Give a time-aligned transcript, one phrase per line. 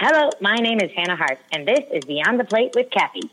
[0.00, 3.30] Hello, my name is Hannah Hart, and this is Beyond the Plate with Cappy.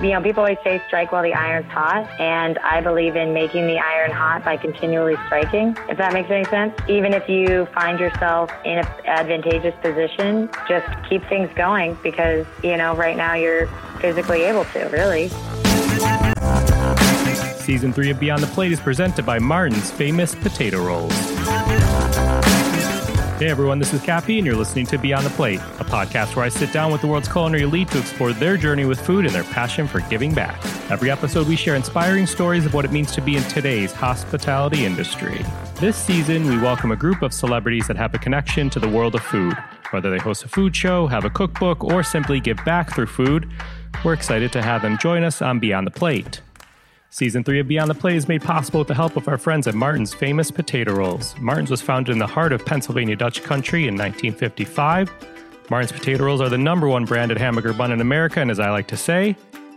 [0.00, 3.66] You know, people always say strike while the iron's hot, and I believe in making
[3.66, 6.74] the iron hot by continually striking, if that makes any sense.
[6.86, 12.76] Even if you find yourself in an advantageous position, just keep things going because, you
[12.76, 13.68] know, right now you're
[14.00, 15.30] physically able to, really.
[17.68, 21.12] Season 3 of Beyond the Plate is presented by Martin's Famous Potato Rolls.
[23.38, 26.46] Hey everyone, this is Cappy, and you're listening to Beyond the Plate, a podcast where
[26.46, 29.34] I sit down with the world's culinary elite to explore their journey with food and
[29.34, 30.58] their passion for giving back.
[30.90, 34.86] Every episode, we share inspiring stories of what it means to be in today's hospitality
[34.86, 35.44] industry.
[35.74, 39.14] This season, we welcome a group of celebrities that have a connection to the world
[39.14, 39.54] of food.
[39.90, 43.46] Whether they host a food show, have a cookbook, or simply give back through food,
[44.06, 46.40] we're excited to have them join us on Beyond the Plate.
[47.10, 49.66] Season 3 of Beyond the Plate is made possible with the help of our friends
[49.66, 51.34] at Martin's Famous Potato Rolls.
[51.40, 55.10] Martin's was founded in the heart of Pennsylvania Dutch country in 1955.
[55.70, 58.68] Martin's Potato Rolls are the number one branded hamburger bun in America, and as I
[58.70, 59.36] like to say,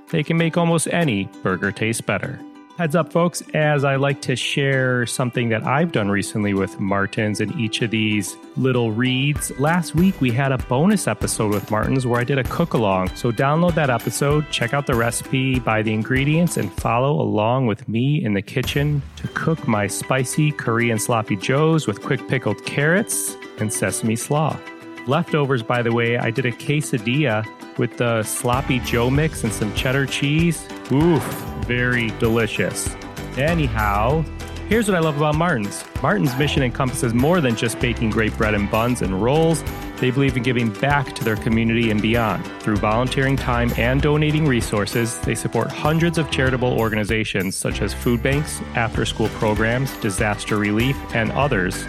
[0.09, 2.37] they can make almost any burger taste better.
[2.81, 7.39] Heads up, folks, as I like to share something that I've done recently with Martins
[7.39, 9.51] in each of these little reads.
[9.59, 13.15] Last week, we had a bonus episode with Martins where I did a cook along.
[13.15, 17.87] So, download that episode, check out the recipe, buy the ingredients, and follow along with
[17.87, 23.37] me in the kitchen to cook my spicy Korean sloppy joes with quick pickled carrots
[23.59, 24.59] and sesame slaw.
[25.07, 27.45] Leftovers, by the way, I did a quesadilla
[27.77, 30.67] with the sloppy joe mix and some cheddar cheese.
[30.91, 31.23] Oof,
[31.65, 32.95] very delicious.
[33.35, 34.23] Anyhow,
[34.69, 35.83] here's what I love about Martin's.
[36.03, 39.63] Martin's mission encompasses more than just baking great bread and buns and rolls.
[39.97, 42.45] They believe in giving back to their community and beyond.
[42.61, 48.21] Through volunteering time and donating resources, they support hundreds of charitable organizations such as food
[48.21, 51.85] banks, after school programs, disaster relief, and others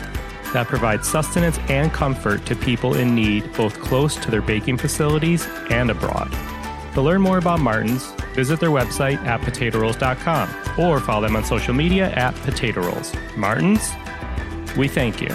[0.53, 5.47] that provides sustenance and comfort to people in need both close to their baking facilities
[5.71, 6.31] and abroad.
[6.95, 10.49] To learn more about Martin's, visit their website at potatorolls.com
[10.79, 13.13] or follow them on social media at potato rolls.
[13.37, 13.91] Martin's,
[14.77, 15.35] we thank you.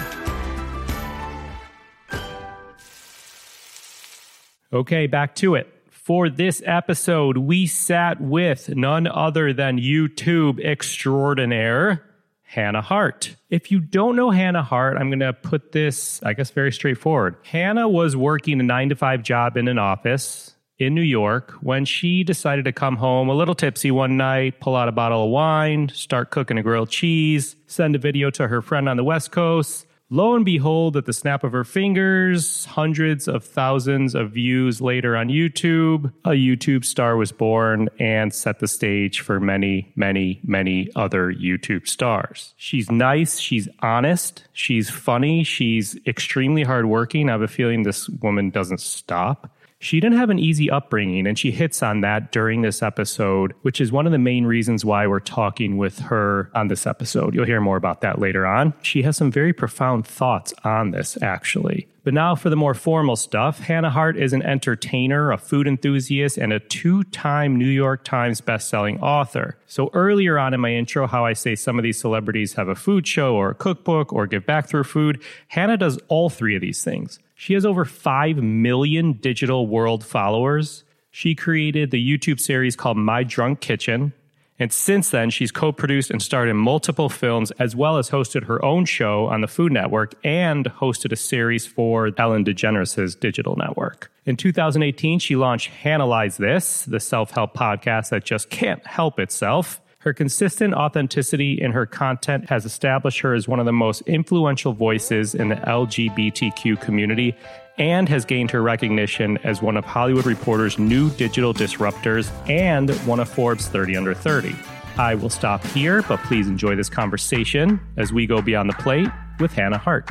[4.72, 5.72] Okay, back to it.
[5.90, 12.04] For this episode, we sat with none other than YouTube extraordinaire,
[12.48, 13.36] Hannah Hart.
[13.50, 17.36] If you don't know Hannah Hart, I'm going to put this, I guess, very straightforward.
[17.42, 21.84] Hannah was working a nine to five job in an office in New York when
[21.84, 25.30] she decided to come home a little tipsy one night, pull out a bottle of
[25.30, 29.30] wine, start cooking a grilled cheese, send a video to her friend on the West
[29.30, 29.84] Coast.
[30.10, 35.14] Lo and behold, at the snap of her fingers, hundreds of thousands of views later
[35.14, 40.88] on YouTube, a YouTube star was born and set the stage for many, many, many
[40.96, 42.54] other YouTube stars.
[42.56, 47.28] She's nice, she's honest, she's funny, she's extremely hardworking.
[47.28, 49.54] I have a feeling this woman doesn't stop.
[49.80, 53.80] She didn't have an easy upbringing, and she hits on that during this episode, which
[53.80, 57.32] is one of the main reasons why we're talking with her on this episode.
[57.32, 58.74] You'll hear more about that later on.
[58.82, 61.86] She has some very profound thoughts on this, actually.
[62.02, 63.60] But now for the more formal stuff.
[63.60, 68.40] Hannah Hart is an entertainer, a food enthusiast, and a two time New York Times
[68.40, 69.58] bestselling author.
[69.66, 72.74] So earlier on in my intro, how I say some of these celebrities have a
[72.74, 76.62] food show or a cookbook or give back through food, Hannah does all three of
[76.62, 77.20] these things.
[77.40, 80.82] She has over 5 million digital world followers.
[81.12, 84.12] She created the YouTube series called My Drunk Kitchen.
[84.58, 88.46] And since then, she's co produced and starred in multiple films, as well as hosted
[88.46, 93.54] her own show on the Food Network and hosted a series for Ellen DeGeneres' digital
[93.54, 94.10] network.
[94.26, 99.80] In 2018, she launched Hannahlyze This, the self help podcast that just can't help itself.
[100.00, 104.72] Her consistent authenticity in her content has established her as one of the most influential
[104.72, 107.36] voices in the LGBTQ community
[107.78, 113.18] and has gained her recognition as one of Hollywood Reporter's new digital disruptors and one
[113.18, 114.54] of Forbes 30 Under 30.
[114.98, 119.08] I will stop here, but please enjoy this conversation as we go beyond the plate
[119.40, 120.08] with Hannah Hart.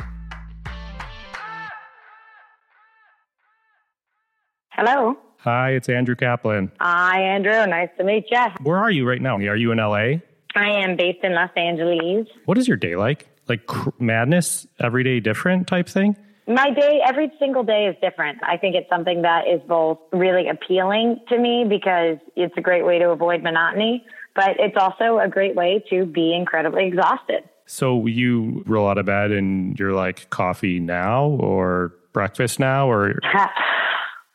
[4.68, 5.16] Hello.
[5.38, 6.72] Hi, it's Andrew Kaplan.
[6.80, 7.64] Hi, Andrew.
[7.66, 8.44] Nice to meet you.
[8.62, 9.36] Where are you right now?
[9.36, 10.18] Are you in LA?
[10.56, 12.26] I am based in Los Angeles.
[12.46, 13.28] What is your day like?
[13.48, 16.16] Like cr- madness, every day different type thing?
[16.48, 18.38] My day, every single day is different.
[18.42, 22.84] I think it's something that is both really appealing to me because it's a great
[22.84, 27.44] way to avoid monotony, but it's also a great way to be incredibly exhausted.
[27.66, 33.20] So you roll out of bed and you're like, coffee now or breakfast now or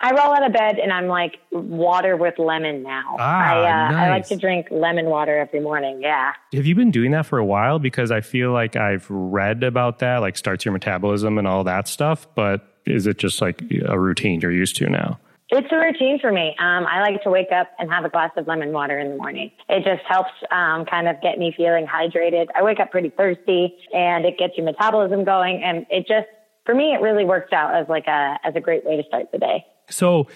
[0.03, 3.15] I roll out of bed and I'm like water with lemon now.
[3.19, 3.95] Ah, I, uh, nice.
[3.95, 6.01] I like to drink lemon water every morning.
[6.01, 6.33] Yeah.
[6.53, 7.79] Have you been doing that for a while?
[7.79, 11.87] Because I feel like I've read about that, like starts your metabolism and all that
[11.87, 12.27] stuff.
[12.35, 15.19] But is it just like a routine you're used to now?
[15.49, 16.55] It's a routine for me.
[16.59, 19.15] Um, I like to wake up and have a glass of lemon water in the
[19.15, 19.51] morning.
[19.69, 22.47] It just helps um, kind of get me feeling hydrated.
[22.55, 26.27] I wake up pretty thirsty, and it gets your metabolism going, and it just
[26.65, 29.31] for me it really works out as like a as a great way to start
[29.31, 29.63] the day.
[29.93, 30.27] So,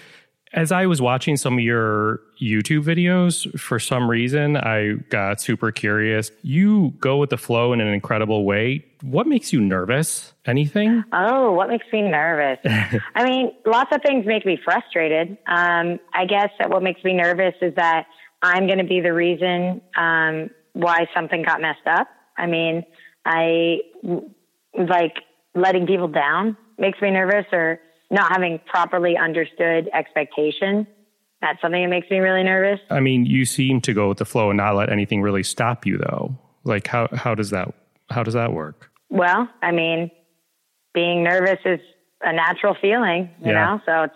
[0.54, 5.70] as I was watching some of your YouTube videos, for some reason, I got super
[5.70, 6.30] curious.
[6.42, 8.84] You go with the flow in an incredible way.
[9.02, 10.32] What makes you nervous?
[10.46, 11.04] Anything?
[11.12, 12.58] Oh, what makes me nervous?
[13.14, 15.36] I mean, lots of things make me frustrated.
[15.46, 18.06] Um, I guess that what makes me nervous is that
[18.42, 22.08] I'm going to be the reason um, why something got messed up.
[22.38, 22.84] I mean,
[23.26, 23.80] I
[24.72, 25.16] like
[25.54, 30.86] letting people down makes me nervous, or not having properly understood expectation.
[31.40, 32.80] That's something that makes me really nervous.
[32.90, 35.86] I mean, you seem to go with the flow and not let anything really stop
[35.86, 36.36] you, though.
[36.64, 37.72] Like, how how does that
[38.10, 38.90] how does that work?
[39.10, 40.10] Well, I mean,
[40.94, 41.80] being nervous is
[42.22, 43.66] a natural feeling, you Yeah.
[43.66, 44.14] know, so it's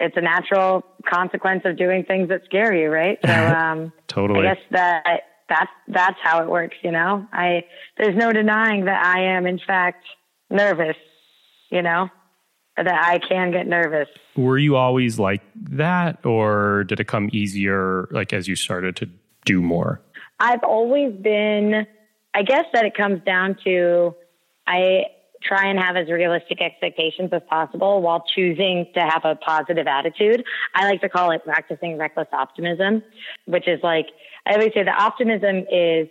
[0.00, 3.18] it's a natural consequence of doing things that scare you, right?
[3.22, 3.28] So
[3.60, 4.46] um Totally.
[4.46, 5.20] I guess that
[5.50, 7.26] that's that's how it works, you know.
[7.32, 7.64] I
[7.98, 10.04] there's no denying that I am in fact
[10.50, 10.96] nervous,
[11.70, 12.08] you know,
[12.84, 14.08] that I can get nervous.
[14.36, 19.08] Were you always like that, or did it come easier, like as you started to
[19.44, 20.00] do more?
[20.40, 21.86] I've always been,
[22.34, 24.14] I guess that it comes down to
[24.66, 25.06] I
[25.42, 30.44] try and have as realistic expectations as possible while choosing to have a positive attitude.
[30.74, 33.02] I like to call it practicing reckless optimism,
[33.46, 34.06] which is like,
[34.46, 36.08] I always say the optimism is,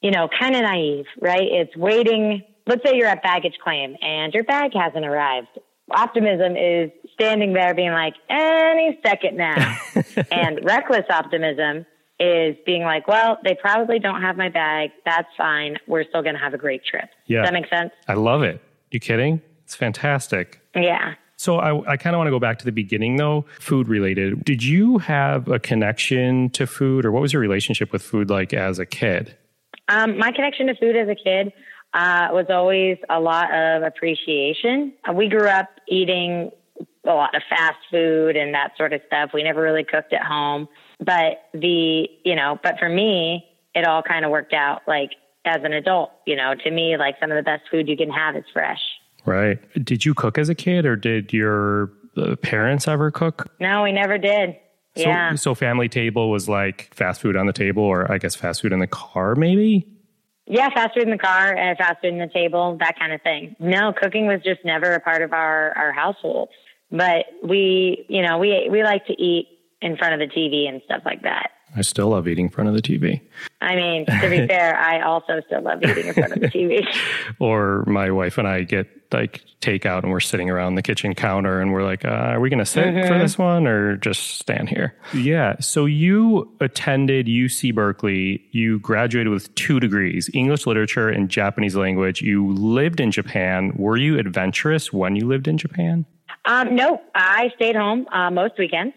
[0.00, 1.42] you know, kind of naive, right?
[1.42, 2.42] It's waiting.
[2.66, 5.58] Let's say you're at baggage claim and your bag hasn't arrived.
[5.90, 9.78] Optimism is standing there being like, any second now.
[10.30, 11.86] and reckless optimism
[12.18, 14.90] is being like, well, they probably don't have my bag.
[15.04, 15.78] That's fine.
[15.86, 17.08] We're still going to have a great trip.
[17.26, 17.40] Yeah.
[17.40, 17.90] Does that makes sense?
[18.08, 18.60] I love it.
[18.90, 19.40] You kidding?
[19.64, 20.60] It's fantastic.
[20.74, 21.14] Yeah.
[21.36, 24.44] So I, I kind of want to go back to the beginning though, food related.
[24.44, 28.52] Did you have a connection to food or what was your relationship with food like
[28.52, 29.36] as a kid?
[29.88, 31.52] Um, my connection to food as a kid
[31.94, 34.92] uh, was always a lot of appreciation.
[35.14, 36.50] We grew up eating
[37.04, 39.30] a lot of fast food and that sort of stuff.
[39.34, 40.68] We never really cooked at home.
[40.98, 43.44] But the, you know, but for me,
[43.74, 45.10] it all kind of worked out like
[45.44, 48.10] as an adult, you know, to me, like some of the best food you can
[48.10, 48.80] have is fresh.
[49.24, 49.58] Right.
[49.84, 53.52] Did you cook as a kid or did your uh, parents ever cook?
[53.60, 54.56] No, we never did.
[54.96, 55.34] So, yeah.
[55.36, 58.72] so family table was like fast food on the table or I guess fast food
[58.72, 59.86] in the car maybe?
[60.50, 63.54] Yeah, fast food in the car uh, food in the table, that kind of thing.
[63.60, 66.48] No, cooking was just never a part of our, our household.
[66.90, 69.46] But we, you know, we we like to eat
[69.80, 71.52] in front of the TV and stuff like that.
[71.76, 73.20] I still love eating in front of the TV.
[73.60, 76.86] I mean, to be fair, I also still love eating in front of the TV.
[77.38, 81.60] Or my wife and I get like takeout and we're sitting around the kitchen counter
[81.60, 84.68] and we're like, uh, are we going to sit for this one or just stand
[84.68, 84.94] here?
[85.14, 85.56] Yeah.
[85.60, 88.44] So you attended UC Berkeley.
[88.52, 92.20] You graduated with two degrees, English literature and Japanese language.
[92.20, 93.72] You lived in Japan.
[93.76, 96.04] Were you adventurous when you lived in Japan?
[96.44, 98.94] Um, no, I stayed home uh, most weekends.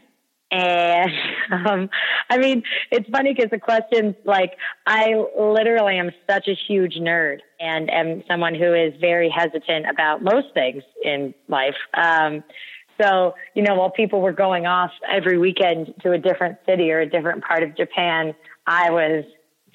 [0.53, 1.11] And
[1.67, 1.89] um,
[2.29, 4.53] I mean, it's funny because the questions like
[4.85, 10.23] I literally am such a huge nerd and am someone who is very hesitant about
[10.23, 11.75] most things in life.
[11.93, 12.43] Um,
[13.01, 16.99] so, you know, while people were going off every weekend to a different city or
[16.99, 18.35] a different part of Japan,
[18.67, 19.25] I was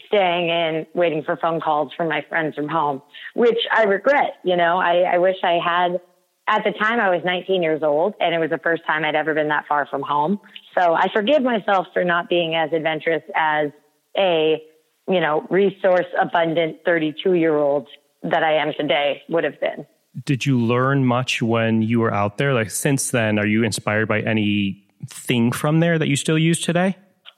[0.06, 3.02] staying in, waiting for phone calls from my friends from home,
[3.34, 4.34] which I regret.
[4.44, 6.00] You know, I, I wish I had
[6.48, 9.14] at the time I was 19 years old and it was the first time I'd
[9.14, 10.40] ever been that far from home.
[10.76, 13.70] So I forgive myself for not being as adventurous as
[14.16, 14.62] a,
[15.06, 17.86] you know, resource abundant 32 year old
[18.22, 19.86] that I am today would have been.
[20.24, 22.54] Did you learn much when you were out there?
[22.54, 26.60] Like since then, are you inspired by any thing from there that you still use
[26.60, 26.96] today?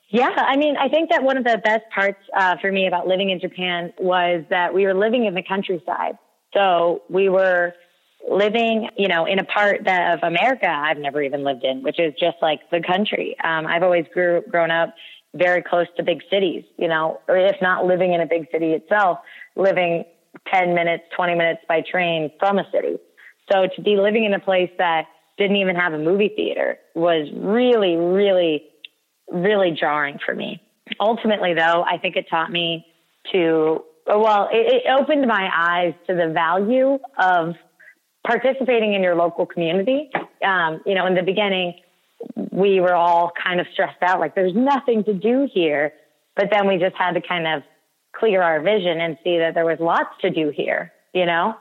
[0.09, 3.07] Yeah, I mean, I think that one of the best parts uh, for me about
[3.07, 6.19] living in Japan was that we were living in the countryside.
[6.53, 7.75] So we were
[8.29, 12.13] living, you know, in a part of America I've never even lived in, which is
[12.19, 13.37] just like the country.
[13.43, 14.95] Um, I've always grew grown up
[15.35, 18.73] very close to big cities, you know, or if not living in a big city
[18.73, 19.19] itself,
[19.57, 20.05] living
[20.53, 22.99] 10 minutes, 20 minutes by train from a city.
[23.53, 25.07] So to be living in a place that
[25.39, 28.65] didn't even have a movie theater was really, really,
[29.31, 30.61] really jarring for me.
[31.01, 32.87] Ultimately, though, I think it taught me
[33.33, 37.55] to, well, it, it opened my eyes to the value of
[38.27, 40.11] participating in your local community.
[40.45, 41.75] Um, you know, in the beginning,
[42.51, 45.93] we were all kind of stressed out, like there's nothing to do here.
[46.37, 47.63] But then we just had to kind of
[48.13, 51.55] clear our vision and see that there was lots to do here, you know,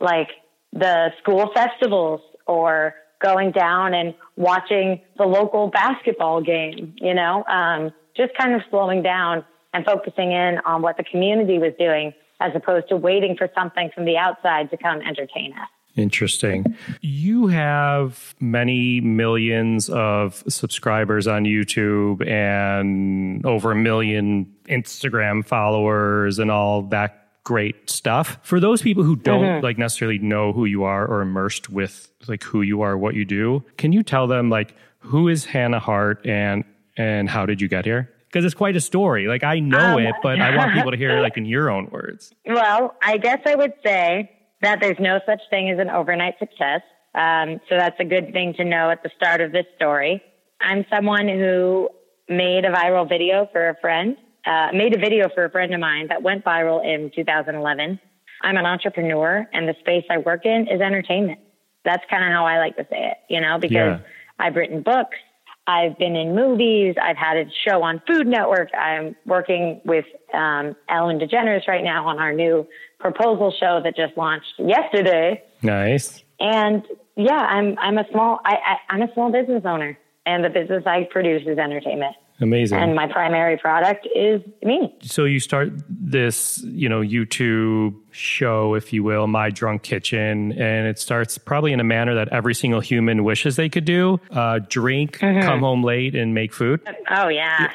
[0.00, 0.28] like
[0.72, 7.92] the school festivals or going down and watching the local basketball game, you know, um,
[8.16, 12.52] just kind of slowing down and focusing in on what the community was doing as
[12.54, 15.68] opposed to waiting for something from the outside to come entertain us.
[15.98, 16.76] Interesting.
[17.00, 26.50] You have many millions of subscribers on YouTube and over a million Instagram followers and
[26.50, 28.38] all that great stuff.
[28.42, 29.64] For those people who don't mm-hmm.
[29.64, 33.24] like necessarily know who you are or immersed with like who you are, what you
[33.24, 36.64] do, can you tell them like who is Hannah Hart and
[36.96, 38.12] and how did you get here?
[38.26, 39.26] Because it's quite a story.
[39.26, 41.70] Like I know um, it, but I want people to hear it like in your
[41.70, 42.32] own words.
[42.46, 44.30] Well, I guess I would say
[44.62, 46.82] that there's no such thing as an overnight success.
[47.14, 50.22] Um, so that's a good thing to know at the start of this story.
[50.60, 51.88] I'm someone who
[52.28, 55.80] made a viral video for a friend, uh, made a video for a friend of
[55.80, 58.00] mine that went viral in 2011.
[58.42, 61.40] I'm an entrepreneur and the space I work in is entertainment.
[61.84, 64.00] That's kind of how I like to say it, you know, because yeah.
[64.38, 65.16] I've written books.
[65.68, 66.94] I've been in movies.
[67.00, 68.70] I've had a show on Food Network.
[68.74, 72.66] I'm working with um, Ellen DeGeneres right now on our new
[72.98, 75.42] proposal show that just launched yesterday.
[75.62, 76.24] Nice.
[76.40, 80.48] And yeah, I'm I'm a small I, I I'm a small business owner, and the
[80.48, 82.16] business I produce is entertainment.
[82.40, 82.78] Amazing.
[82.78, 84.96] And my primary product is me.
[85.02, 90.86] So you start this, you know, YouTube show, if you will, My Drunk Kitchen, and
[90.86, 94.60] it starts probably in a manner that every single human wishes they could do: uh,
[94.68, 95.40] drink, mm-hmm.
[95.40, 96.80] come home late, and make food.
[97.10, 97.72] Oh yeah.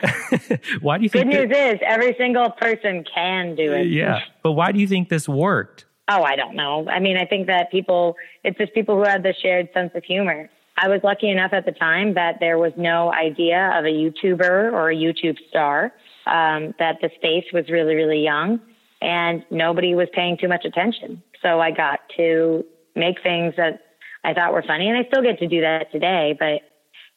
[0.82, 1.30] why do you think?
[1.30, 3.88] Good news is every single person can do it.
[3.88, 5.86] Yeah, but why do you think this worked?
[6.08, 6.88] Oh, I don't know.
[6.90, 10.04] I mean, I think that people, it's just people who have the shared sense of
[10.04, 10.50] humor.
[10.76, 14.74] I was lucky enough at the time that there was no idea of a YouTuber
[14.74, 15.94] or a YouTube star,
[16.26, 18.60] um, that the space was really, really young
[19.02, 21.22] and nobody was paying too much attention.
[21.42, 22.66] So I got to
[22.96, 23.82] make things that
[24.24, 26.36] I thought were funny and I still get to do that today.
[26.38, 26.62] But,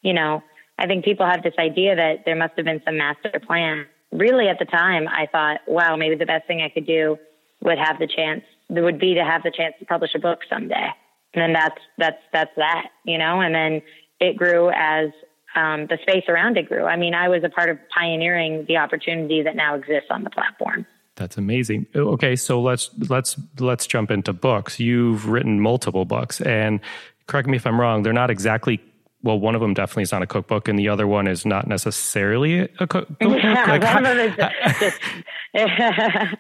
[0.02, 0.42] you know,
[0.78, 3.86] I think people have this idea that there must have been some master plan.
[4.12, 7.16] Really at the time, I thought, wow, maybe the best thing I could do
[7.62, 10.90] would have the chance, would be to have the chance to publish a book someday
[11.37, 13.83] and then that's that's that's that you know and then
[14.21, 15.11] it grew as
[15.55, 18.76] um, the space around it grew i mean i was a part of pioneering the
[18.76, 24.11] opportunity that now exists on the platform that's amazing okay so let's let's let's jump
[24.11, 26.81] into books you've written multiple books and
[27.26, 28.81] correct me if i'm wrong they're not exactly
[29.23, 31.66] well, one of them definitely is not a cookbook, and the other one is not
[31.66, 33.16] necessarily a cookbook.
[33.37, 34.37] Yeah, like, how, of them is
[34.81, 35.00] just,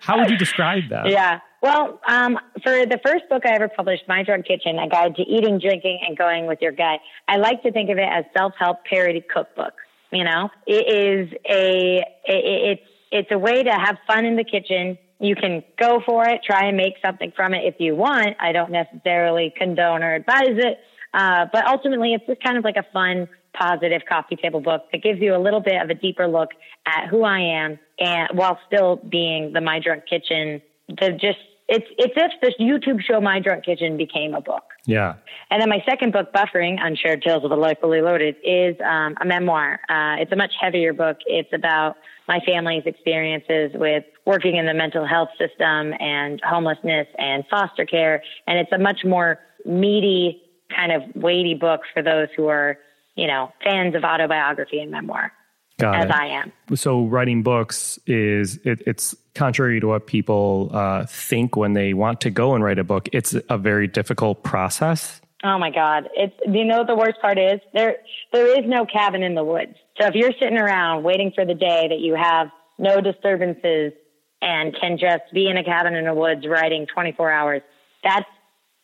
[0.04, 1.08] how would you describe that?
[1.08, 1.40] Yeah.
[1.66, 5.22] Well, um, for the first book I ever published, My Drunk Kitchen, a guide to
[5.22, 8.84] eating, drinking, and going with your gut, I like to think of it as self-help
[8.84, 9.72] parody cookbook.
[10.12, 14.44] You know, it is a, it, it's, it's a way to have fun in the
[14.44, 14.96] kitchen.
[15.18, 18.36] You can go for it, try and make something from it if you want.
[18.38, 20.78] I don't necessarily condone or advise it
[21.16, 25.02] uh, but ultimately, it's just kind of like a fun, positive coffee table book that
[25.02, 26.50] gives you a little bit of a deeper look
[26.86, 30.60] at who I am, and while still being the My Drunk Kitchen.
[30.88, 34.64] The just it's it's if the YouTube show My Drunk Kitchen became a book.
[34.84, 35.14] Yeah.
[35.50, 39.16] And then my second book, Buffering: Unshared Tales of a Life Fully Loaded, is um,
[39.20, 39.80] a memoir.
[39.88, 41.18] Uh, it's a much heavier book.
[41.26, 41.96] It's about
[42.28, 48.22] my family's experiences with working in the mental health system and homelessness and foster care,
[48.46, 50.42] and it's a much more meaty
[50.74, 52.78] kind of weighty book for those who are,
[53.16, 55.32] you know, fans of autobiography and memoir.
[55.78, 56.10] Got as it.
[56.10, 56.52] I am.
[56.74, 62.20] So writing books is it, it's contrary to what people uh, think when they want
[62.22, 63.08] to go and write a book.
[63.12, 65.20] It's a very difficult process.
[65.44, 66.08] Oh my God!
[66.14, 67.96] It's you know what the worst part is there
[68.32, 69.76] there is no cabin in the woods.
[70.00, 73.92] So if you're sitting around waiting for the day that you have no disturbances
[74.40, 77.62] and can just be in a cabin in the woods writing 24 hours,
[78.02, 78.26] that's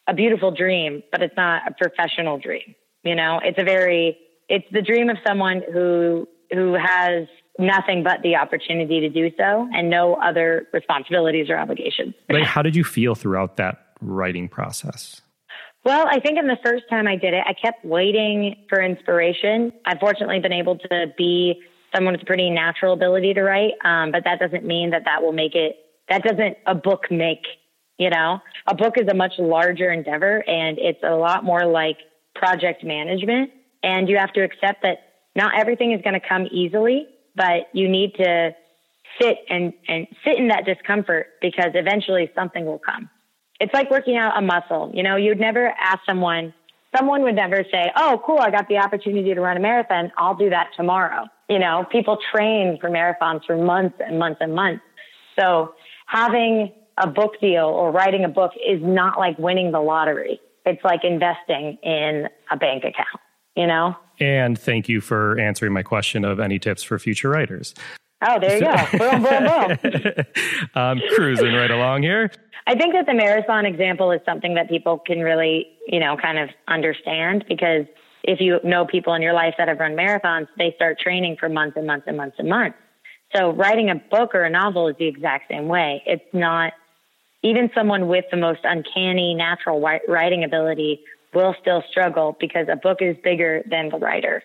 [0.07, 2.75] a beautiful dream, but it's not a professional dream.
[3.03, 4.19] You know, it's a very,
[4.49, 7.27] it's the dream of someone who, who has
[7.59, 12.15] nothing but the opportunity to do so and no other responsibilities or obligations.
[12.31, 15.21] Like, how did you feel throughout that writing process?
[15.85, 19.73] Well, I think in the first time I did it, I kept waiting for inspiration.
[19.85, 21.61] I've fortunately been able to be
[21.95, 25.23] someone with a pretty natural ability to write, um, but that doesn't mean that that
[25.23, 25.77] will make it.
[26.09, 27.45] That doesn't a book make
[28.03, 31.99] you know, a book is a much larger endeavor and it's a lot more like
[32.35, 33.51] project management.
[33.85, 37.89] And you have to accept that not everything is going to come easily, but you
[37.89, 38.55] need to
[39.21, 43.09] sit and, and sit in that discomfort because eventually something will come.
[43.61, 44.91] It's like working out a muscle.
[44.95, 46.53] You know, you'd never ask someone
[46.97, 48.39] someone would never say, Oh, cool.
[48.39, 50.13] I got the opportunity to run a marathon.
[50.17, 51.27] I'll do that tomorrow.
[51.49, 54.83] You know, people train for marathons for months and months and months.
[55.39, 55.75] So
[56.07, 60.41] having a book deal or writing a book is not like winning the lottery.
[60.65, 63.21] It's like investing in a bank account,
[63.57, 63.97] you know?
[64.23, 67.75] And thank you for answering my question of any tips for future writers.
[68.25, 68.87] Oh, there you go.
[68.99, 70.25] boom, boom, boom.
[70.77, 72.31] I'm cruising right along here.
[72.69, 76.39] I think that the marathon example is something that people can really, you know, kind
[76.39, 77.85] of understand because
[78.23, 81.49] if you know people in your life that have run marathons, they start training for
[81.49, 82.79] months and months and months and months.
[83.35, 86.01] So writing a book or a novel is the exact same way.
[86.07, 86.75] It's not
[87.43, 91.01] even someone with the most uncanny natural writing ability
[91.35, 94.43] will still struggle because a book is bigger than the writer.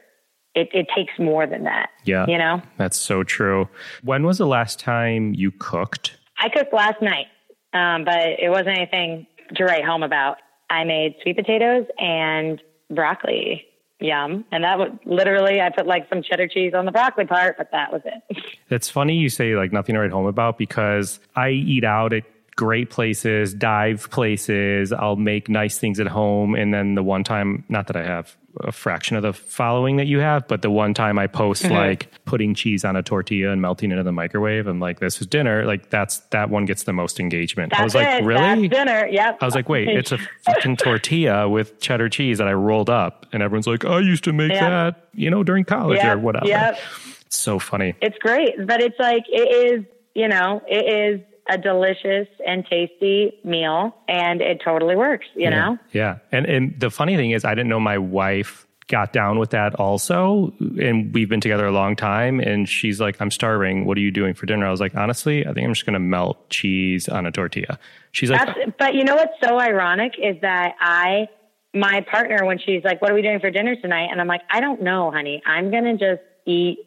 [0.56, 1.90] It, it takes more than that.
[2.04, 2.26] Yeah.
[2.28, 2.62] You know?
[2.78, 3.70] That's so true.
[4.04, 6.18] When was the last time you cooked?
[6.40, 7.28] I cooked last night,
[7.74, 10.38] um, but it wasn't anything to write home about.
[10.70, 13.66] I made sweet potatoes and broccoli.
[14.00, 14.46] Yum.
[14.52, 17.70] And that was literally, I put like some cheddar cheese on the broccoli part, but
[17.72, 18.38] that was it.
[18.70, 22.24] It's funny you say like nothing to write home about because I eat out at
[22.58, 24.92] great places, dive places.
[24.92, 26.56] I'll make nice things at home.
[26.56, 30.08] And then the one time, not that I have a fraction of the following that
[30.08, 31.74] you have, but the one time I post mm-hmm.
[31.74, 35.22] like putting cheese on a tortilla and melting it in the microwave, and like this
[35.22, 35.66] is dinner.
[35.66, 37.70] Like that's that one gets the most engagement.
[37.70, 38.26] That's I was like, it.
[38.26, 38.68] really?
[38.68, 39.08] That's dinner.
[39.08, 39.38] Yep.
[39.40, 43.28] I was like, wait, it's a fucking tortilla with cheddar cheese that I rolled up,
[43.32, 44.62] and everyone's like, I used to make yep.
[44.62, 46.18] that, you know, during college yep.
[46.18, 46.48] or whatever.
[46.48, 46.80] Yep.
[47.28, 47.94] It's so funny.
[48.02, 49.86] It's great, but it's like it is.
[50.16, 55.50] You know, it is a delicious and tasty meal and it totally works, you yeah,
[55.50, 55.78] know?
[55.92, 56.20] Yeah.
[56.32, 59.76] And and the funny thing is I didn't know my wife got down with that
[59.76, 63.86] also and we've been together a long time and she's like i'm starving.
[63.86, 64.66] What are you doing for dinner?
[64.66, 67.80] I was like honestly i think i'm just going to melt cheese on a tortilla.
[68.12, 71.28] She's like That's, but you know what's so ironic is that i
[71.74, 74.08] my partner when she's like what are we doing for dinner tonight?
[74.12, 75.42] And i'm like i don't know honey.
[75.46, 76.80] I'm going to just eat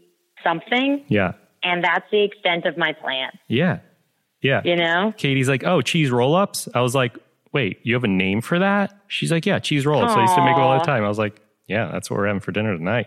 [0.42, 1.04] something.
[1.08, 1.32] Yeah.
[1.62, 3.30] And that's the extent of my plan.
[3.46, 3.80] Yeah
[4.42, 4.62] yeah.
[4.64, 5.12] You know?
[5.16, 6.68] Katie's like, oh, cheese roll ups.
[6.74, 7.16] I was like,
[7.52, 8.98] wait, you have a name for that?
[9.08, 10.12] She's like, yeah, cheese roll ups.
[10.14, 11.04] I used to make it all the time.
[11.04, 13.06] I was like, yeah, that's what we're having for dinner tonight.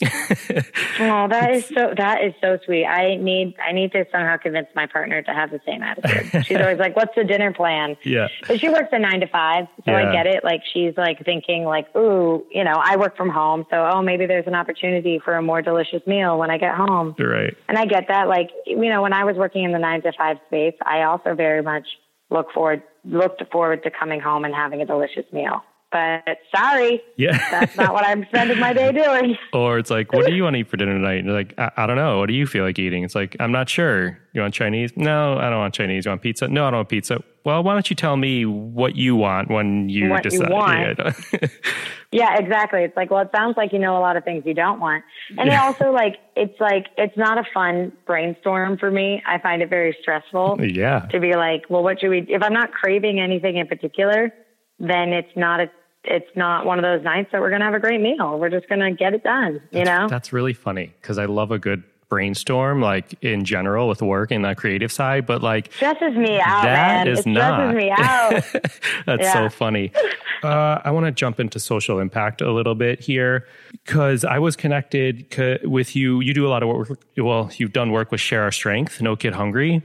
[0.02, 2.86] oh, that is so that is so sweet.
[2.86, 6.46] I need I need to somehow convince my partner to have the same attitude.
[6.46, 9.66] She's always like, "What's the dinner plan?" Yeah, but she works a nine to five,
[9.84, 10.08] so yeah.
[10.08, 10.42] I get it.
[10.42, 14.24] Like she's like thinking like, "Ooh, you know, I work from home, so oh, maybe
[14.24, 17.54] there's an opportunity for a more delicious meal when I get home." Right.
[17.68, 18.26] And I get that.
[18.26, 21.34] Like you know, when I was working in the nine to five space, I also
[21.34, 21.86] very much
[22.30, 27.38] look forward looked forward to coming home and having a delicious meal but sorry, yeah,
[27.50, 29.36] that's not what I'm spending my day doing.
[29.54, 31.18] Or it's like, what do you want to eat for dinner tonight?
[31.18, 32.18] And you're like, I, I, don't know.
[32.18, 33.02] What do you feel like eating?
[33.02, 34.18] It's like, I'm not sure.
[34.34, 34.92] You want Chinese?
[34.94, 36.04] No, I don't want Chinese.
[36.04, 36.48] You want pizza?
[36.48, 37.22] No, I don't want pizza.
[37.44, 40.98] Well, why don't you tell me what you want when you what decide?
[40.98, 41.12] You.
[41.32, 41.48] Yeah.
[42.12, 42.82] yeah, exactly.
[42.82, 45.02] It's like, well, it sounds like you know a lot of things you don't want,
[45.38, 45.64] and yeah.
[45.64, 49.22] also like it's like it's not a fun brainstorm for me.
[49.26, 50.58] I find it very stressful.
[50.60, 52.26] Yeah, to be like, well, what should we?
[52.28, 54.30] If I'm not craving anything in particular
[54.78, 55.70] then it's not a
[56.04, 58.38] it's not one of those nights that we're going to have a great meal.
[58.38, 60.08] We're just going to get it done, you that's, know?
[60.08, 64.44] That's really funny because I love a good brainstorm, like in general with work and
[64.44, 66.62] the creative side, but like stresses me out.
[66.62, 67.08] That man.
[67.08, 67.74] is it not.
[67.74, 68.30] me out.
[69.06, 69.32] That's yeah.
[69.32, 69.92] so funny.
[70.40, 74.54] Uh, I want to jump into social impact a little bit here because I was
[74.54, 75.26] connected
[75.64, 76.20] with you.
[76.20, 77.04] You do a lot of work.
[77.16, 79.82] Well, you've done work with Share Our Strength, No Kid Hungry.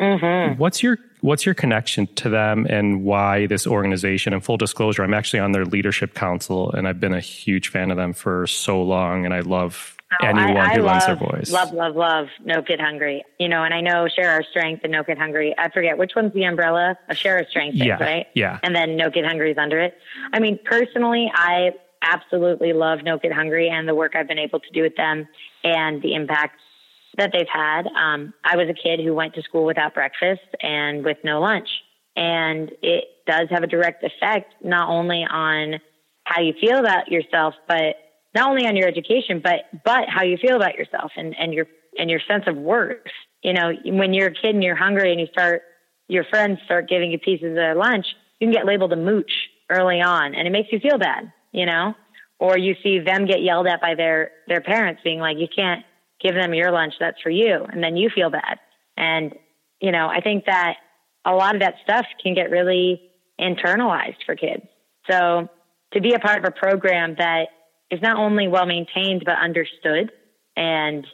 [0.00, 0.58] Mm-hmm.
[0.58, 4.32] What's your what's your connection to them and why this organization?
[4.32, 7.90] And full disclosure, I'm actually on their leadership council, and I've been a huge fan
[7.90, 11.16] of them for so long, and I love oh, anyone I, I who lends their
[11.16, 11.50] voice.
[11.50, 12.28] Love, love, love.
[12.44, 13.24] No Kid Hungry.
[13.38, 15.54] You know, and I know Share Our Strength and No Kid Hungry.
[15.56, 18.26] I forget which one's the umbrella of Share Our Strength, yeah, right?
[18.34, 18.58] Yeah.
[18.62, 19.96] And then No Kid Hungry is under it.
[20.32, 24.60] I mean, personally, I absolutely love No Kid Hungry and the work I've been able
[24.60, 25.28] to do with them
[25.62, 26.60] and the impact
[27.16, 27.86] that they've had.
[27.86, 31.68] Um, I was a kid who went to school without breakfast and with no lunch.
[32.16, 35.80] And it does have a direct effect not only on
[36.24, 37.96] how you feel about yourself, but
[38.34, 41.66] not only on your education, but but how you feel about yourself and, and your
[41.98, 42.98] and your sense of worth.
[43.42, 45.62] You know, when you're a kid and you're hungry and you start
[46.08, 48.06] your friends start giving you pieces of lunch,
[48.38, 49.32] you can get labeled a mooch
[49.70, 51.94] early on and it makes you feel bad, you know?
[52.38, 55.84] Or you see them get yelled at by their their parents being like, You can't
[56.22, 57.64] give them your lunch that's for you.
[57.70, 58.58] And then you feel bad.
[58.96, 59.34] And
[59.80, 60.76] you know i think that
[61.24, 63.00] a lot of that stuff can get really
[63.38, 64.64] internalized for kids.
[65.10, 65.48] So
[65.92, 67.48] to be a part of a program that
[67.90, 70.12] is not only well maintained but understood
[70.56, 71.06] and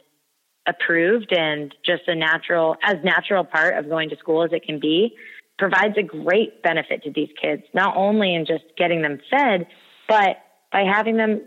[0.67, 4.79] approved and just a natural as natural part of going to school as it can
[4.79, 5.15] be
[5.57, 9.65] provides a great benefit to these kids not only in just getting them fed
[10.07, 10.37] But
[10.71, 11.41] by having them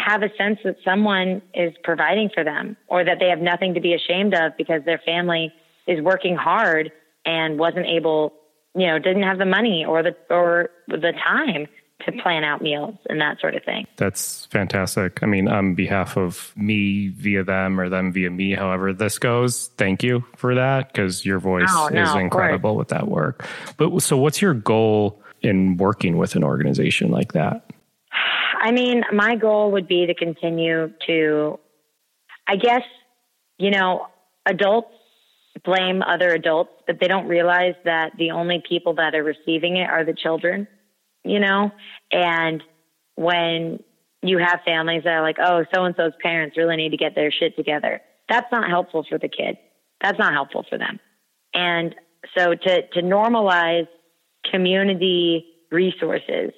[0.00, 3.80] have a sense that someone is providing for them or that they have nothing to
[3.80, 5.52] be ashamed of because their family
[5.86, 6.92] is working hard
[7.24, 8.32] and wasn't able,
[8.74, 11.66] you know, didn't have the money or the or the time
[12.06, 13.86] to plan out meals and that sort of thing.
[13.96, 15.22] That's fantastic.
[15.22, 19.68] I mean, on behalf of me via them or them via me, however this goes,
[19.76, 23.46] thank you for that because your voice Oh, no, is incredible with that work.
[23.76, 27.69] But so, what's your goal in working with an organization like that?
[28.60, 31.58] I mean, my goal would be to continue to,
[32.46, 32.82] I guess,
[33.58, 34.06] you know,
[34.46, 34.92] adults
[35.64, 39.88] blame other adults, but they don't realize that the only people that are receiving it
[39.88, 40.66] are the children,
[41.24, 41.70] you know?
[42.12, 42.62] And
[43.16, 43.82] when
[44.22, 47.14] you have families that are like, oh, so and so's parents really need to get
[47.14, 49.58] their shit together, that's not helpful for the kid.
[50.00, 51.00] That's not helpful for them.
[51.52, 51.94] And
[52.36, 53.88] so to, to normalize
[54.50, 56.52] community resources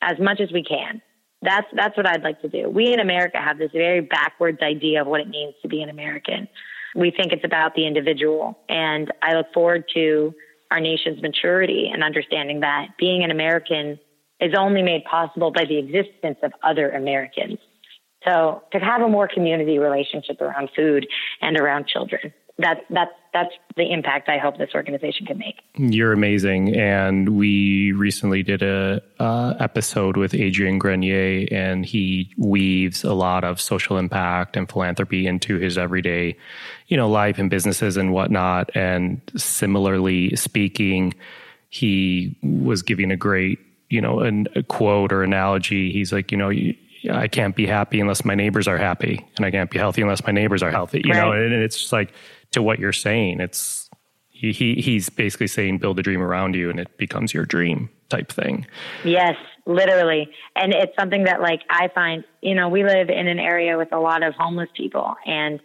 [0.00, 1.00] as much as we can.
[1.42, 2.68] That's that's what I'd like to do.
[2.68, 5.88] We in America have this very backwards idea of what it means to be an
[5.88, 6.48] American.
[6.94, 10.34] We think it's about the individual, and I look forward to
[10.70, 13.98] our nation's maturity and understanding that being an American
[14.40, 17.58] is only made possible by the existence of other Americans.
[18.24, 21.06] So to have a more community relationship around food
[21.40, 25.62] and around children, that that's that's the impact I hope this organization can make.
[25.76, 33.04] You're amazing, and we recently did a uh, episode with Adrian Grenier, and he weaves
[33.04, 36.36] a lot of social impact and philanthropy into his everyday,
[36.88, 38.70] you know, life and businesses and whatnot.
[38.74, 41.14] And similarly speaking,
[41.70, 45.90] he was giving a great, you know, an, a quote or analogy.
[45.92, 46.52] He's like, you know.
[47.10, 50.24] I can't be happy unless my neighbors are happy, and I can't be healthy unless
[50.24, 51.02] my neighbors are healthy.
[51.04, 52.12] You know, and it's just like
[52.52, 53.40] to what you're saying.
[53.40, 53.90] It's
[54.28, 57.90] he, he he's basically saying build a dream around you and it becomes your dream
[58.08, 58.66] type thing.
[59.04, 59.36] Yes,
[59.66, 60.28] literally.
[60.56, 63.92] And it's something that like I find, you know, we live in an area with
[63.92, 65.60] a lot of homeless people and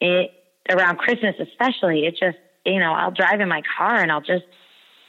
[0.00, 0.32] it
[0.68, 4.44] around Christmas especially, it just, you know, I'll drive in my car and I'll just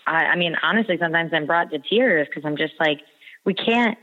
[0.08, 3.02] I, I mean, honestly, sometimes I'm brought to tears because I'm just like,
[3.46, 3.98] we can't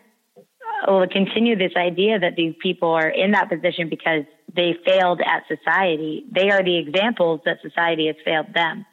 [0.86, 5.44] uh, continue this idea that these people are in that position because they failed at
[5.48, 6.24] society.
[6.30, 8.86] They are the examples that society has failed them.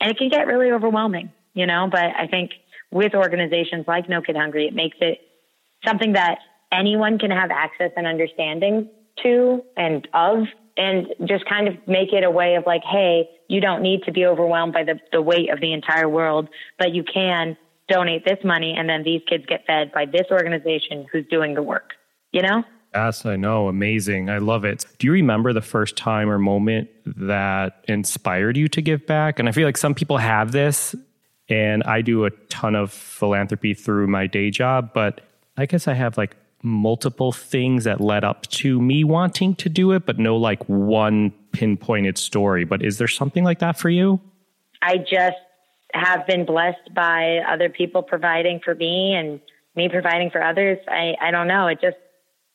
[0.00, 2.52] And it can get really overwhelming, you know, but I think
[2.90, 5.18] with organizations like No Kid Hungry, it makes it
[5.84, 6.38] something that
[6.72, 8.88] anyone can have access and understanding
[9.22, 10.44] to and of
[10.76, 14.12] and just kind of make it a way of like, hey, you don't need to
[14.12, 17.56] be overwhelmed by the, the weight of the entire world, but you can
[17.88, 21.62] donate this money and then these kids get fed by this organization who's doing the
[21.62, 21.92] work,
[22.32, 22.64] you know?
[22.94, 23.68] Yes, I know.
[23.68, 24.30] Amazing.
[24.30, 24.86] I love it.
[24.98, 29.38] Do you remember the first time or moment that inspired you to give back?
[29.38, 30.94] And I feel like some people have this,
[31.48, 35.20] and I do a ton of philanthropy through my day job, but
[35.56, 39.92] I guess I have like multiple things that led up to me wanting to do
[39.92, 42.64] it, but no like one pinpointed story.
[42.64, 44.20] But is there something like that for you?
[44.82, 45.36] I just
[45.96, 49.40] have been blessed by other people providing for me and
[49.74, 50.78] me providing for others.
[50.88, 51.68] I, I don't know.
[51.68, 51.96] It just,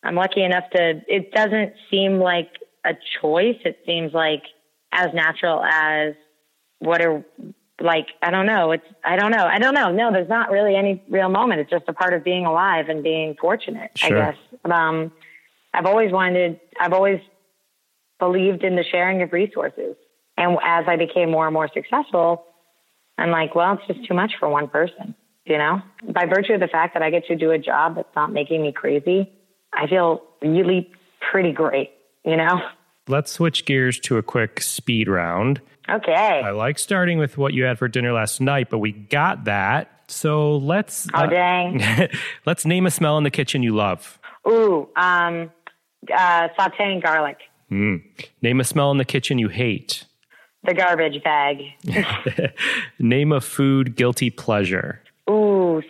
[0.04, 2.50] I'm lucky enough to, it doesn't seem like
[2.86, 3.58] a choice.
[3.66, 4.44] It seems like
[4.92, 6.14] as natural as
[6.80, 7.24] what are
[7.80, 8.72] like, I don't know.
[8.72, 9.46] It's, I don't know.
[9.46, 9.92] I don't know.
[9.92, 11.62] No, there's not really any real moment.
[11.62, 14.18] It's just a part of being alive and being fortunate, Sure.
[14.18, 14.38] I guess.
[14.66, 15.12] Um,
[15.74, 17.20] I've always wanted, I've always
[18.20, 19.96] believed in the sharing of resources.
[20.38, 22.46] And as I became more and more successful,
[23.18, 25.82] I'm like, well, it's just too much for one person, you know?
[26.14, 28.62] By virtue of the fact that I get to do a job that's not making
[28.62, 29.32] me crazy,
[29.74, 30.92] I feel really
[31.32, 31.92] pretty great,
[32.26, 32.60] you know?
[33.08, 35.62] Let's switch gears to a quick speed round.
[35.90, 36.42] Okay.
[36.44, 39.90] I like starting with what you had for dinner last night, but we got that.
[40.08, 41.82] So let's Oh, dang.
[42.46, 44.20] let's name a smell in the kitchen you love.
[44.48, 45.52] Ooh, um,
[46.14, 47.38] uh, sauteing garlic,
[47.70, 50.06] Name a smell in the kitchen you hate.
[50.64, 51.64] The garbage bag.
[53.00, 55.02] Name a food guilty pleasure.
[55.30, 55.82] Ooh,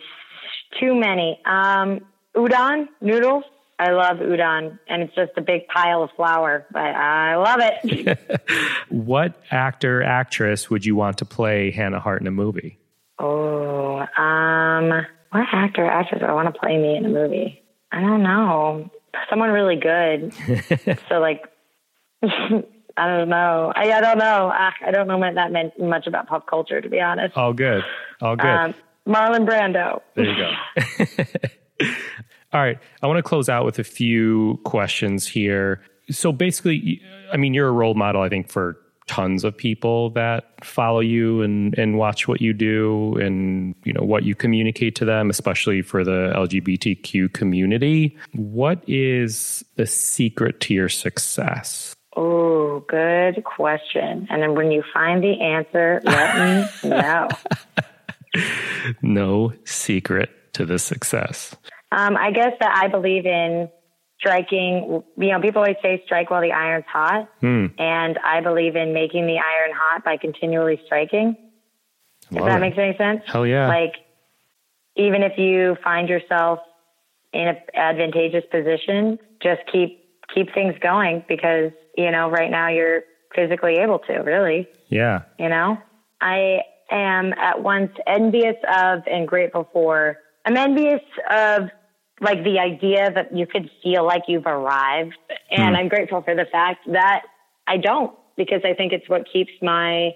[0.80, 1.40] too many.
[1.44, 2.00] Um,
[2.36, 3.44] udon, noodles.
[3.78, 8.18] I love udon, and it's just a big pile of flour, but I love it.
[8.88, 12.78] What actor actress would you want to play Hannah Hart in a movie?
[13.18, 17.62] Oh, um, what actor actress would I want to play me in a movie?
[17.90, 18.90] I don't know.
[19.30, 20.34] Someone really good.
[21.08, 21.44] so like,
[22.96, 23.72] I don't know.
[23.74, 24.50] I, I don't know.
[24.52, 27.36] Ah, I don't know that meant much about pop culture, to be honest.
[27.36, 27.82] All good.
[28.20, 28.46] All good.
[28.46, 28.74] Um,
[29.06, 30.00] Marlon Brando.
[30.14, 31.24] there you go.
[32.52, 32.78] All right.
[33.02, 35.82] I want to close out with a few questions here.
[36.10, 37.00] So basically,
[37.32, 41.42] I mean, you're a role model, I think, for tons of people that follow you
[41.42, 45.82] and, and watch what you do and you know what you communicate to them, especially
[45.82, 48.16] for the LGBTQ community.
[48.32, 51.94] What is the secret to your success?
[52.14, 54.26] Oh, good question.
[54.30, 56.36] And then when you find the answer, let
[56.82, 57.28] me know.
[59.02, 61.54] no secret to the success.
[61.90, 63.68] Um, I guess that I believe in
[64.18, 65.02] striking.
[65.16, 67.66] You know, people always say strike while the iron's hot, Hmm.
[67.78, 71.36] and I believe in making the iron hot by continually striking.
[72.30, 72.60] If that it.
[72.60, 73.22] makes any sense.
[73.26, 73.68] Hell yeah.
[73.68, 73.94] Like,
[74.96, 76.60] even if you find yourself
[77.32, 79.98] in an advantageous position, just keep
[80.34, 83.02] keep things going because you know right now you're
[83.34, 84.18] physically able to.
[84.18, 85.22] Really, yeah.
[85.38, 85.78] you know,
[86.20, 90.18] I am at once envious of and grateful for.
[90.44, 91.70] I'm envious of
[92.20, 95.16] like the idea that you could feel like you've arrived,
[95.50, 95.76] and Hmm.
[95.76, 97.22] I'm grateful for the fact that
[97.66, 100.10] I don't because I think it's what keeps my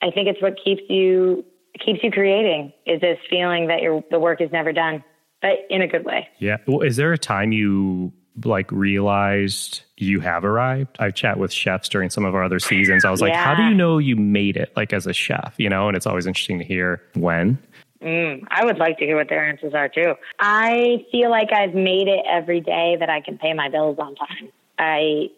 [0.00, 1.44] I think it's what keeps you
[1.84, 5.04] keeps you creating is this feeling that your the work is never done,
[5.42, 6.28] but in a good way.
[6.38, 6.58] Yeah.
[6.66, 8.12] Well, is there a time you
[8.44, 10.96] like realized you have arrived?
[10.98, 13.04] I've chat with chefs during some of our other seasons.
[13.04, 15.68] I was like, how do you know you made it like as a chef, you
[15.68, 15.88] know?
[15.88, 17.58] And it's always interesting to hear when.
[18.02, 20.14] Mm, I would like to hear what their answers are too.
[20.38, 24.14] I feel like I've made it every day that I can pay my bills on
[24.14, 24.52] time.
[24.78, 25.30] I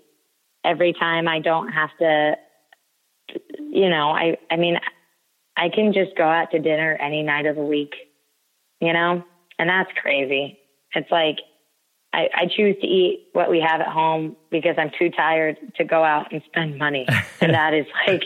[0.62, 2.36] every time I don't have to
[3.58, 4.78] you know, I I mean
[5.56, 7.94] I can just go out to dinner any night of the week,
[8.80, 9.24] you know?
[9.58, 10.58] And that's crazy.
[10.94, 11.36] It's like
[12.12, 15.84] I, I choose to eat what we have at home because I'm too tired to
[15.84, 17.06] go out and spend money.
[17.40, 18.24] and that is like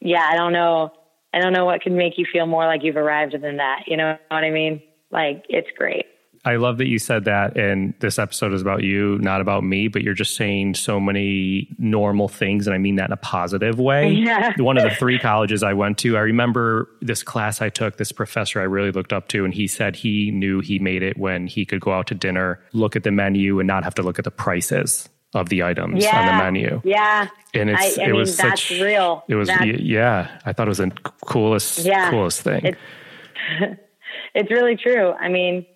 [0.00, 0.92] yeah, I don't know.
[1.32, 3.84] I don't know what can make you feel more like you've arrived than that.
[3.86, 4.82] You know what I mean?
[5.10, 6.06] Like it's great.
[6.44, 7.58] I love that you said that.
[7.58, 11.68] And this episode is about you, not about me, but you're just saying so many
[11.78, 12.66] normal things.
[12.66, 14.10] And I mean that in a positive way.
[14.10, 14.52] Yeah.
[14.56, 18.10] One of the three colleges I went to, I remember this class I took, this
[18.12, 21.46] professor I really looked up to, and he said he knew he made it when
[21.46, 24.18] he could go out to dinner, look at the menu, and not have to look
[24.18, 26.18] at the prices of the items Yeah.
[26.18, 26.80] on the menu.
[26.84, 27.28] Yeah.
[27.54, 29.24] And it's, I, I it mean, was that's such, real.
[29.28, 30.90] It was, That's- yeah, I thought it was the
[31.26, 32.10] coolest, Yeah.
[32.10, 32.64] coolest thing.
[32.64, 33.76] It's-
[34.34, 35.12] it's really true.
[35.12, 35.66] I mean,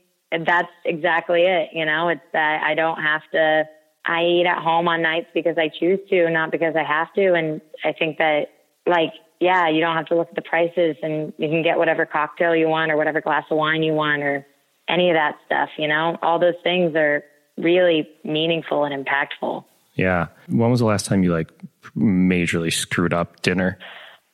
[0.41, 1.71] that's exactly it.
[1.73, 3.65] You know, it's that I don't have to,
[4.07, 7.35] I eat at home on nights because I choose to, not because I have to.
[7.35, 8.49] And I think that,
[8.87, 12.07] like, yeah, you don't have to look at the prices and you can get whatever
[12.07, 14.47] cocktail you want or whatever glass of wine you want or
[14.89, 15.71] any of that stuff.
[15.77, 17.25] You know, all those things are
[17.57, 19.65] really meaningful and impactful.
[19.95, 20.27] yeah.
[20.49, 21.51] When was the last time you like
[21.97, 23.79] majorly screwed up dinner?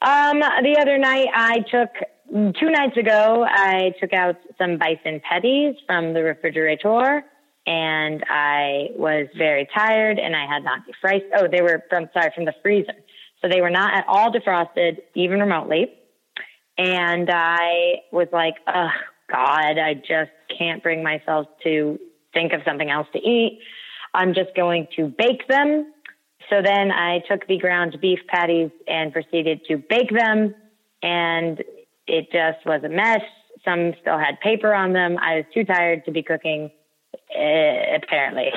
[0.02, 1.90] Um, the other night I took
[2.32, 7.24] two nights ago I took out some bison patties from the refrigerator
[7.66, 11.30] and I was very tired and I had not defrosted.
[11.36, 12.94] Oh, they were from sorry from the freezer,
[13.42, 15.92] so they were not at all defrosted even remotely.
[16.78, 18.88] And I was like, oh
[19.30, 21.98] God, I just can't bring myself to
[22.32, 23.60] think of something else to eat.
[24.14, 25.92] I'm just going to bake them.
[26.48, 30.54] So then I took the ground beef patties and proceeded to bake them.
[31.02, 31.62] And
[32.10, 33.22] it just was a mess.
[33.64, 35.18] Some still had paper on them.
[35.18, 36.70] I was too tired to be cooking,
[37.36, 38.52] uh, apparently.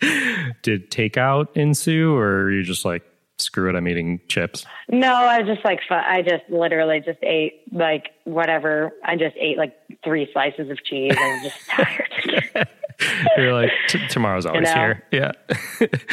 [0.62, 3.02] Did takeout ensue, or are you just like,
[3.38, 4.64] screw it, I'm eating chips?
[4.88, 8.92] no, I was just like, I just literally just ate like whatever.
[9.04, 12.68] I just ate like three slices of cheese and just tired.
[13.36, 14.74] You're like, "T- tomorrow's always know.
[14.74, 15.04] here.
[15.12, 15.32] Yeah.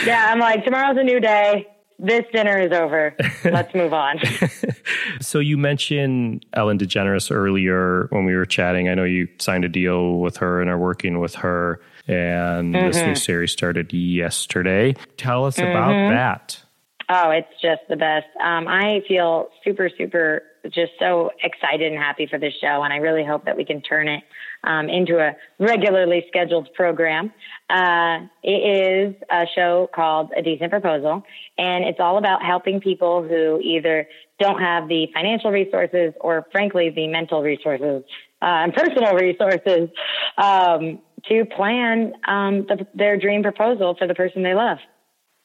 [0.05, 1.67] yeah, I'm like, tomorrow's a new day.
[1.97, 3.15] This dinner is over.
[3.43, 4.19] Let's move on.
[5.21, 8.89] So you mentioned Ellen DeGeneres earlier when we were chatting.
[8.89, 12.97] I know you signed a deal with her and are working with her, and this
[12.97, 13.07] Mm-hmm.
[13.09, 14.95] new series started yesterday.
[15.17, 16.61] Tell us about that.
[17.07, 18.25] Oh, it's just the best.
[18.43, 22.97] Um, I feel super, super, just so excited and happy for this show, and I
[22.97, 24.23] really hope that we can turn it
[24.63, 27.31] um, into a regularly scheduled program.
[27.69, 31.21] Uh, it is a show called A Decent Proposal,
[31.59, 34.07] and it's all about helping people who either
[34.39, 38.03] don't have the financial resources or, frankly, the mental resources
[38.41, 39.89] uh, and personal resources
[40.37, 44.77] um, to plan um, the, their dream proposal for the person they love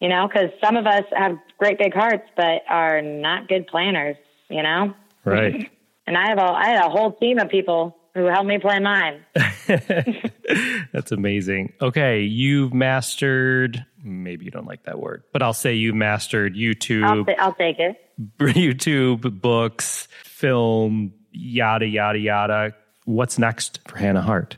[0.00, 4.16] you know, because some of us have great big hearts, but are not good planners,
[4.48, 4.94] you know?
[5.24, 5.70] Right.
[6.06, 8.82] And I have a, I had a whole team of people who helped me plan
[8.82, 9.24] mine.
[10.92, 11.72] That's amazing.
[11.80, 16.58] Okay, you've mastered, maybe you don't like that word, but I'll say you've mastered I'll,
[16.58, 17.96] YouTube, I'll take it.
[18.38, 22.74] YouTube, books, film, yada, yada, yada.
[23.04, 24.56] What's next for Hannah Hart?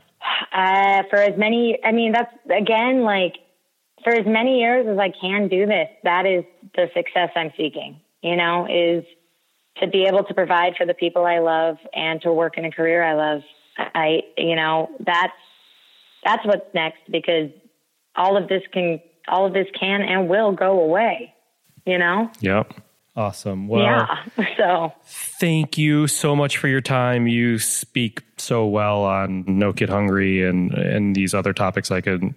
[0.53, 3.35] Uh, for as many, I mean, that's again, like
[4.03, 6.43] for as many years as I can do this, that is
[6.75, 9.03] the success I'm seeking, you know, is
[9.77, 12.71] to be able to provide for the people I love and to work in a
[12.71, 13.41] career I love.
[13.77, 15.33] I, you know, that's,
[16.23, 17.49] that's what's next because
[18.15, 21.33] all of this can, all of this can and will go away,
[21.85, 22.29] you know?
[22.41, 22.73] Yep.
[23.15, 23.67] Awesome.
[23.67, 24.23] Well, yeah.
[24.57, 27.27] So thank you so much for your time.
[27.27, 31.91] You speak so well on No Kid Hungry and and these other topics.
[31.91, 32.35] I can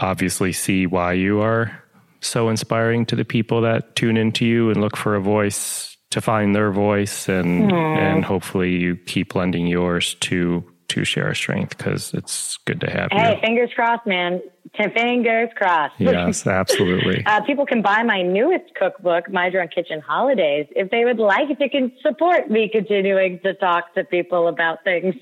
[0.00, 1.82] obviously see why you are
[2.20, 6.20] so inspiring to the people that tune into you and look for a voice to
[6.20, 7.98] find their voice and mm.
[7.98, 13.10] and hopefully you keep lending yours to to share strength because it's good to have
[13.10, 13.40] hey, you.
[13.40, 14.42] fingers crossed, man.
[14.94, 15.94] Fingers crossed.
[15.98, 17.22] Yes, absolutely.
[17.26, 21.50] uh, people can buy my newest cookbook, My Drunk Kitchen Holidays, if they would like.
[21.50, 25.14] If they can support me continuing to talk to people about things.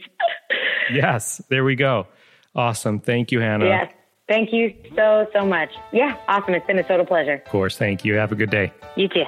[0.92, 2.06] yes, there we go.
[2.54, 3.00] Awesome.
[3.00, 3.66] Thank you, Hannah.
[3.66, 3.92] Yes.
[4.28, 5.70] Thank you so, so much.
[5.92, 6.54] Yeah, awesome.
[6.54, 7.42] It's been a total pleasure.
[7.44, 7.76] Of course.
[7.76, 8.14] Thank you.
[8.14, 8.72] Have a good day.
[8.94, 9.24] You too.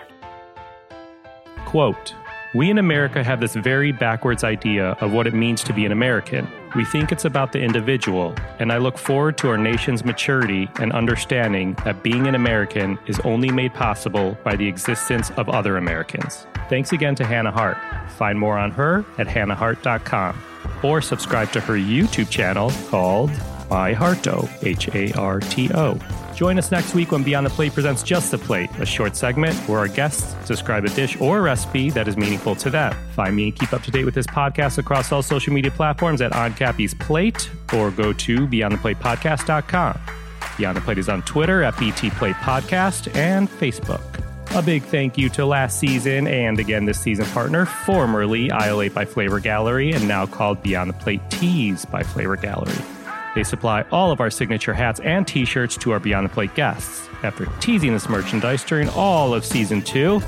[1.66, 2.14] Quote
[2.54, 5.90] We in America have this very backwards idea of what it means to be an
[5.90, 6.46] American.
[6.74, 10.90] We think it's about the individual, and I look forward to our nation's maturity and
[10.92, 16.46] understanding that being an American is only made possible by the existence of other Americans.
[16.70, 17.76] Thanks again to Hannah Hart.
[18.12, 20.42] Find more on her at hannahhart.com
[20.82, 23.30] or subscribe to her YouTube channel called
[23.68, 25.98] by Harto, H A R T O.
[26.42, 29.55] Join us next week when Beyond the Plate presents Just the Plate, a short segment
[29.68, 32.92] where our guests describe a dish or a recipe that is meaningful to them.
[33.14, 36.20] Find me and keep up to date with this podcast across all social media platforms
[36.20, 40.00] at On Cappy's Plate or go to BeyondThePlatePodcast.com.
[40.59, 44.02] Beyond the Plate is on Twitter at BT Plate Podcast and Facebook.
[44.57, 48.92] A big thank you to last season and again this season partner, formerly Aisle 8
[48.92, 52.74] by Flavor Gallery and now called Beyond the Plate Tees by Flavor Gallery.
[53.35, 56.55] They supply all of our signature hats and t shirts to our Beyond the Plate
[56.55, 57.09] guests.
[57.23, 60.21] After teasing this merchandise during all of season two,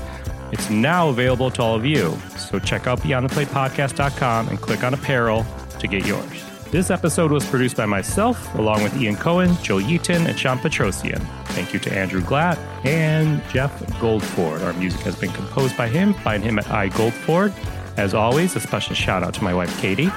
[0.52, 2.16] it's now available to all of you.
[2.36, 5.44] So check out BeyondThePlatePodcast.com and click on apparel
[5.80, 6.44] to get yours.
[6.70, 11.20] This episode was produced by myself, along with Ian Cohen, Joe Yeaton, and Sean Petrosian.
[11.48, 14.60] Thank you to Andrew Glatt and Jeff Goldford.
[14.62, 16.14] Our music has been composed by him.
[16.14, 17.52] Find him at iGoldford.
[17.96, 20.10] As always, a special shout out to my wife, Katie.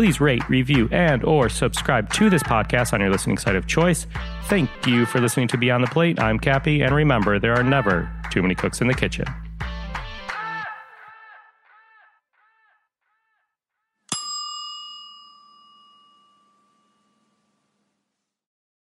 [0.00, 4.06] Please rate, review, and or subscribe to this podcast on your listening site of choice.
[4.44, 6.18] Thank you for listening to Beyond the Plate.
[6.18, 9.26] I'm Cappy, and remember, there are never too many cooks in the kitchen.